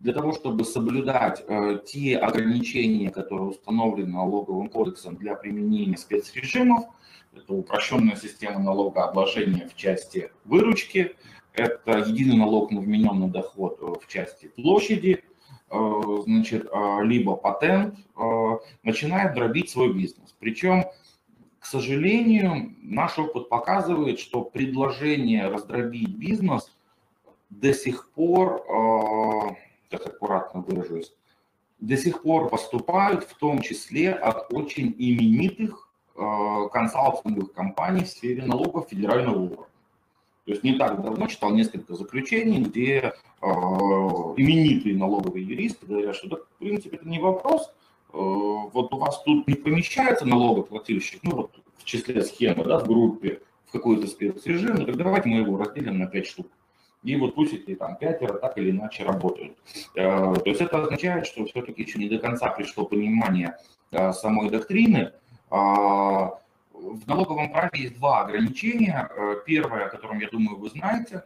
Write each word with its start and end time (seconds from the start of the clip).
для 0.00 0.12
того, 0.12 0.32
чтобы 0.32 0.64
соблюдать 0.64 1.44
э, 1.46 1.80
те 1.84 2.16
ограничения, 2.16 3.10
которые 3.10 3.48
установлены 3.48 4.12
налоговым 4.12 4.68
кодексом 4.68 5.16
для 5.16 5.34
применения 5.34 5.96
спецрежимов, 5.96 6.84
это 7.34 7.52
упрощенная 7.52 8.16
система 8.16 8.60
налогообложения 8.60 9.68
в 9.68 9.74
части 9.74 10.30
выручки, 10.44 11.16
это 11.52 11.98
единый 11.98 12.36
налог 12.36 12.70
на 12.70 12.80
вмененный 12.80 13.28
доход 13.28 13.80
в 13.80 14.06
части 14.06 14.46
площади, 14.46 15.24
э, 15.70 16.02
значит, 16.24 16.66
э, 16.70 16.98
либо 17.02 17.34
патент, 17.34 17.96
э, 18.16 18.58
начинает 18.84 19.34
дробить 19.34 19.70
свой 19.70 19.92
бизнес. 19.92 20.34
Причем, 20.38 20.84
к 21.58 21.66
сожалению, 21.66 22.76
наш 22.82 23.18
опыт 23.18 23.48
показывает, 23.48 24.20
что 24.20 24.42
предложение 24.42 25.48
раздробить 25.48 26.10
бизнес 26.10 26.72
до 27.50 27.74
сих 27.74 28.10
пор, 28.10 29.56
сейчас 29.88 30.06
аккуратно 30.06 30.60
выражусь, 30.60 31.12
до 31.80 31.96
сих 31.96 32.22
пор 32.22 32.48
поступают 32.48 33.24
в 33.24 33.34
том 33.34 33.60
числе 33.60 34.12
от 34.12 34.52
очень 34.52 34.94
именитых 34.98 35.88
консалтинговых 36.14 37.52
компаний 37.52 38.02
в 38.02 38.08
сфере 38.08 38.44
налогов 38.44 38.88
федерального 38.90 39.38
уровня. 39.38 39.66
То 40.48 40.52
есть 40.52 40.64
не 40.64 40.78
так 40.78 41.02
давно 41.02 41.26
читал 41.26 41.50
несколько 41.50 41.94
заключений, 41.94 42.62
где 42.62 43.12
э, 43.42 43.46
именитые 43.46 44.96
налоговые 44.96 45.44
юристы 45.44 45.84
говорят, 45.84 46.16
что, 46.16 46.28
да, 46.28 46.36
в 46.36 46.58
принципе, 46.58 46.96
это 46.96 47.06
не 47.06 47.18
вопрос, 47.18 47.66
э, 47.66 47.70
вот 48.14 48.92
у 48.94 48.96
вас 48.96 49.22
тут 49.24 49.46
не 49.46 49.54
помещается 49.54 50.24
налогоплательщик, 50.24 51.20
ну 51.22 51.36
вот 51.36 51.60
в 51.76 51.84
числе 51.84 52.22
схемы, 52.22 52.64
да, 52.64 52.78
в 52.78 52.86
группе, 52.86 53.42
в 53.66 53.72
какой-то 53.72 54.06
спецрежим, 54.06 54.76
ну 54.76 54.86
так 54.86 54.96
давайте 54.96 55.28
мы 55.28 55.40
его 55.40 55.58
разделим 55.58 55.98
на 55.98 56.06
5 56.06 56.26
штук. 56.26 56.46
И 57.08 57.16
вот 57.16 57.34
пусть 57.34 57.54
эти 57.54 57.74
там 57.74 57.96
пятеро 57.96 58.34
так 58.34 58.58
или 58.58 58.70
иначе 58.70 59.02
работают. 59.02 59.56
Э, 59.94 60.34
то 60.34 60.42
есть 60.44 60.60
это 60.60 60.82
означает, 60.82 61.26
что 61.26 61.46
все-таки 61.46 61.82
еще 61.82 61.98
не 61.98 62.06
до 62.10 62.18
конца 62.18 62.50
пришло 62.50 62.84
понимание 62.84 63.56
э, 63.92 64.12
самой 64.12 64.50
доктрины, 64.50 65.12
а, 65.48 66.38
в 66.74 67.06
налоговом 67.06 67.50
праве 67.50 67.70
есть 67.80 67.96
два 67.96 68.20
ограничения. 68.24 69.08
Э, 69.16 69.36
первое, 69.46 69.86
о 69.86 69.88
котором, 69.88 70.18
я 70.18 70.28
думаю, 70.28 70.58
вы 70.58 70.68
знаете, 70.68 71.24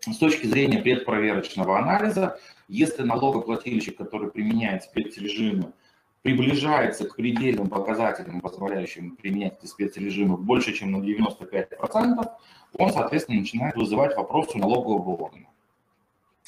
с 0.00 0.16
точки 0.16 0.46
зрения 0.46 0.80
предпроверочного 0.80 1.78
анализа, 1.78 2.40
если 2.66 3.04
налогоплательщик, 3.04 3.96
который 3.96 4.28
применяет 4.32 4.82
спецрежимы, 4.82 5.72
приближается 6.22 7.06
к 7.08 7.16
предельным 7.16 7.68
показателям, 7.68 8.40
позволяющим 8.40 9.16
применять 9.16 9.58
эти 9.58 9.66
спецрежимы 9.66 10.36
больше, 10.36 10.72
чем 10.72 10.92
на 10.92 10.96
95%, 10.98 12.30
он, 12.74 12.92
соответственно, 12.92 13.40
начинает 13.40 13.74
вызывать 13.76 14.16
вопрос 14.16 14.54
у 14.54 14.58
налогового 14.58 15.24
органа. 15.24 15.46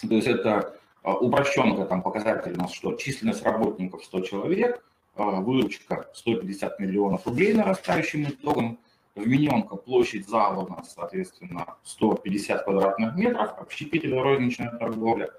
То 0.01 0.15
есть 0.15 0.29
это 0.29 0.75
э, 1.05 1.11
упрощенка 1.11 1.85
там 1.87 2.03
показатель 2.03 2.53
у 2.53 2.57
нас, 2.57 2.73
что 2.73 2.95
численность 2.97 3.43
работников 3.43 4.05
100 4.05 4.21
человек– 4.21 4.85
а, 5.15 5.41
выручка 5.41 6.09
150 6.15 6.79
миллионов 6.79 7.27
рублей 7.27 7.53
нарастающим 7.53 8.25
итогом, 8.25 8.79
вмененка 9.15 9.77
площадь 9.77 10.27
зала 10.27 10.65
у 10.65 10.69
нас, 10.69 10.95
соответственно, 10.95 11.77
150 11.85 12.65
квадратных 12.65 13.15
метров, 13.17 13.53
общепитие 13.59 14.19
розничная 14.23 14.71
торговля, 14.71 15.31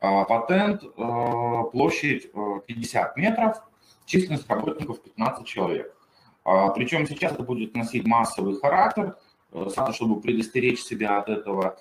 а, 0.00 0.24
патент, 0.24 0.82
а, 0.96 1.62
площадь 1.64 2.32
50 2.66 3.16
метров, 3.16 3.62
численность 4.10 4.48
работников 4.48 5.00
15 5.02 5.46
человек. 5.46 5.94
Причем 6.44 7.06
сейчас 7.06 7.32
это 7.32 7.42
будет 7.42 7.74
носить 7.76 8.06
массовый 8.06 8.58
характер, 8.58 9.16
сразу, 9.68 9.92
чтобы 9.92 10.20
предостеречь 10.20 10.82
себя 10.82 11.18
от 11.18 11.28
этого, 11.28 11.78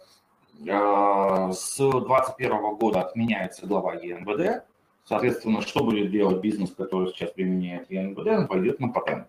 с 0.60 1.78
2021 1.78 2.76
года 2.76 3.02
отменяется 3.02 3.66
глава 3.66 3.96
ЕНВД, 3.96 4.66
Соответственно, 5.10 5.62
что 5.64 5.84
будет 5.84 6.12
делать 6.12 6.40
бизнес, 6.40 6.72
который 6.76 7.08
сейчас 7.08 7.32
применяет 7.32 7.90
ЕНВД, 7.90 8.28
он 8.28 8.48
пойдет 8.48 8.80
на 8.80 8.90
патент. 8.90 9.28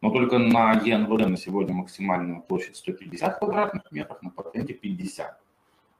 Но 0.00 0.10
только 0.10 0.38
на 0.38 0.72
ЕНВД 0.72 1.28
на 1.28 1.36
сегодня 1.36 1.74
максимальная 1.74 2.40
площадь 2.40 2.76
150 2.76 3.38
квадратных 3.38 3.82
метров, 3.92 4.22
на 4.22 4.30
патенте 4.30 4.72
50. 4.72 5.38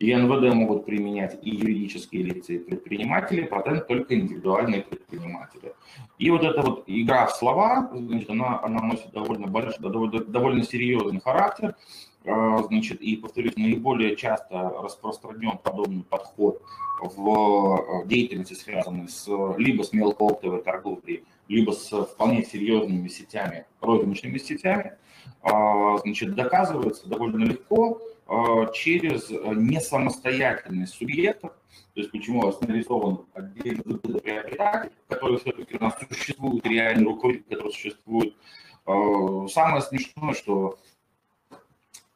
ЕНВД 0.00 0.54
могут 0.54 0.86
применять 0.86 1.38
и 1.42 1.50
юридические 1.50 2.22
лица, 2.22 2.52
и 2.52 2.58
предприниматели, 2.58 3.42
патент 3.42 3.88
только 3.88 4.14
индивидуальные 4.14 4.82
предприниматели. 4.82 5.72
И 6.18 6.30
вот 6.30 6.44
эта 6.44 6.62
вот 6.62 6.84
игра 6.86 7.26
в 7.26 7.34
слова, 7.34 7.90
значит, 7.92 8.30
она, 8.30 8.60
она 8.62 8.80
носит 8.80 9.10
довольно, 9.10 9.48
большой, 9.48 9.80
довольно, 9.80 10.24
довольно 10.24 10.62
серьезный 10.62 11.20
характер. 11.20 11.74
А, 12.24 12.62
значит, 12.64 13.00
и, 13.00 13.16
повторюсь, 13.16 13.56
наиболее 13.56 14.14
часто 14.14 14.72
распространен 14.82 15.58
подобный 15.58 16.04
подход 16.04 16.62
в 17.00 18.02
э, 18.04 18.06
деятельности, 18.06 18.54
связанной 18.54 19.08
с, 19.08 19.28
либо 19.56 19.82
с 19.82 19.92
мелкооптовой 19.92 20.62
торговлей, 20.62 21.24
либо 21.48 21.72
с 21.72 21.90
вполне 22.04 22.44
серьезными 22.44 23.08
сетями, 23.08 23.66
розничными 23.80 24.38
сетями, 24.38 24.92
а, 25.42 25.98
значит, 25.98 26.34
доказывается 26.34 27.08
довольно 27.08 27.44
легко 27.44 28.00
через 28.74 29.30
несамостоятельность 29.30 30.94
субъектов, 30.94 31.52
то 31.94 32.00
есть 32.00 32.10
почему 32.10 32.52
нарисован 32.60 33.24
отдельный 33.32 33.98
приобретатель, 33.98 34.92
который 35.08 35.38
все-таки 35.38 35.76
у 35.76 35.82
нас 35.82 35.94
существует, 36.10 36.66
реальный 36.66 37.04
руководитель, 37.04 37.48
который 37.48 37.72
существует. 37.72 38.34
Самое 38.84 39.82
смешное, 39.82 40.34
что 40.34 40.78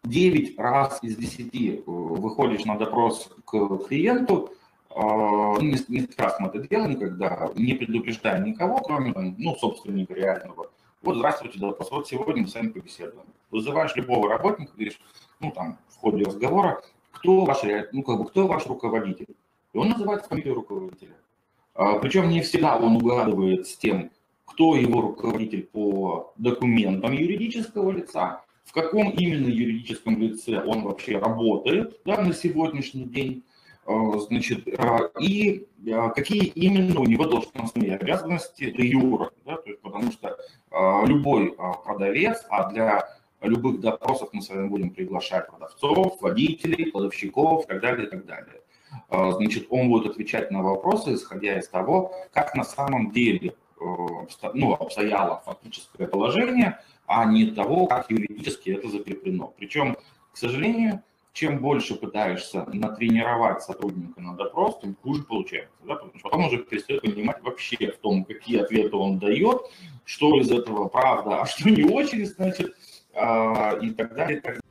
9 0.05 0.59
раз 0.59 0.99
из 1.03 1.17
10 1.17 1.85
выходишь 1.87 2.65
на 2.65 2.77
допрос 2.77 3.31
к 3.45 3.79
клиенту, 3.89 4.53
а, 4.95 5.59
ну, 5.59 5.61
несколько 5.61 6.23
раз 6.23 6.39
мы 6.39 6.49
это 6.49 6.69
делаем, 6.69 6.99
когда 6.99 7.51
не 7.55 7.73
предупреждаем 7.73 8.45
никого, 8.45 8.79
кроме, 8.81 9.13
ну, 9.39 9.57
собственника 9.57 10.13
реального. 10.13 10.71
Вот, 11.01 11.17
здравствуйте, 11.17 11.59
допрос, 11.59 11.91
вот 11.91 12.07
сегодня 12.07 12.43
мы 12.43 12.49
с 12.49 12.55
вами 12.55 12.69
побеседуем. 12.69 13.25
Вызываешь 13.51 13.97
любого 13.97 14.29
работника, 14.29 14.73
говоришь, 14.75 15.01
ну, 15.41 15.51
там, 15.51 15.79
ходе 16.03 16.25
разговора, 16.25 16.83
кто 17.13 17.45
ваш, 17.45 17.59
ну, 17.93 18.03
как 18.03 18.19
бы, 18.19 18.27
кто 18.27 18.47
ваш 18.47 18.67
руководитель? 18.67 19.35
И 19.73 19.79
он 19.79 19.91
называет 19.91 20.27
фамилию 20.27 20.57
руководителя. 20.57 21.17
А, 21.75 21.99
причем 21.99 22.29
не 22.29 22.43
всегда 22.43 22.77
он 22.77 22.97
угадывает 22.97 23.67
с 23.67 23.77
тем, 23.77 24.11
кто 24.45 24.77
его 24.77 25.01
руководитель 25.01 25.63
по 25.63 26.35
документам 26.37 27.13
юридического 27.13 27.91
лица, 27.93 28.43
в 28.65 28.73
каком 28.73 29.11
именно 29.11 29.49
юридическом 29.49 30.19
лице 30.19 30.63
он 30.63 30.83
вообще 30.83 31.19
работает 31.19 32.01
да, 32.05 32.21
на 32.21 32.35
сегодняшний 32.35 33.05
день, 33.05 33.45
а, 33.87 34.19
значит, 34.19 34.69
а, 34.79 35.11
и 35.21 35.67
какие 36.15 36.45
именно 36.45 37.01
у 37.01 37.05
него 37.05 37.27
должностные 37.27 37.97
обязанности 37.97 38.71
де 38.71 38.87
юра, 38.89 39.31
да, 39.47 39.57
то 39.57 39.71
есть, 39.71 39.81
потому 39.81 40.11
что 40.13 40.37
любой 41.07 41.55
продавец, 41.85 42.45
а 42.49 42.71
для 42.71 43.22
любых 43.43 43.81
допросов 43.81 44.31
мы 44.33 44.43
с 44.43 44.49
вами 44.49 44.69
будем 44.69 44.91
приглашать 44.91 45.49
продавцов, 45.49 46.21
водителей, 46.21 46.91
кладовщиков 46.91 47.65
и 47.65 47.69
так 47.69 47.81
далее, 47.81 48.07
и 48.07 48.11
так 48.11 48.27
далее. 48.27 48.61
Значит, 49.11 49.67
он 49.71 49.89
будет 49.89 50.13
отвечать 50.13 50.51
на 50.51 50.63
вопросы, 50.63 51.15
исходя 51.15 51.59
из 51.59 51.69
того, 51.69 52.15
как 52.33 52.55
на 52.55 52.65
самом 52.65 53.11
деле 53.11 53.55
ну, 54.55 54.75
обстояло 54.75 55.43
фактическое 55.45 56.07
положение, 56.07 56.79
а 57.07 57.25
не 57.25 57.51
того, 57.51 57.87
как 57.87 58.11
юридически 58.11 58.71
это 58.71 58.89
закреплено. 58.89 59.53
Причем, 59.57 59.97
к 60.33 60.37
сожалению, 60.37 61.03
чем 61.33 61.61
больше 61.61 61.95
пытаешься 61.95 62.67
натренировать 62.73 63.63
сотрудника 63.63 64.21
на 64.21 64.37
допрос, 64.37 64.79
тем 64.81 64.97
хуже 65.03 65.23
получается. 65.23 65.75
Да? 65.85 65.95
Потому 65.95 66.19
что 66.19 66.29
потом 66.29 66.47
уже 66.47 66.59
перестает 66.59 67.03
понимать 67.03 67.43
вообще 67.43 67.91
в 67.91 67.97
том, 67.99 68.25
какие 68.25 68.61
ответы 68.61 68.97
он 68.97 69.19
дает, 69.19 69.63
что 70.05 70.39
из 70.39 70.51
этого 70.51 70.89
правда, 70.89 71.41
а 71.41 71.47
что 71.47 71.71
не 71.71 71.85
очень, 71.85 72.27
значит, 72.27 72.75
а, 72.75 72.92
и 73.15 73.91
так 73.91 74.15
далее, 74.15 74.39
и 74.39 74.41
так 74.41 74.62